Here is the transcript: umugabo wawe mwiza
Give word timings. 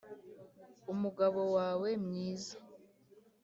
umugabo 0.93 1.41
wawe 1.55 1.89
mwiza 2.05 2.55